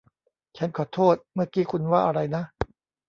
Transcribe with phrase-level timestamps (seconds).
[0.57, 2.43] ฉันขอโทษ เมื่อกี้คุณว่าอะไรนะ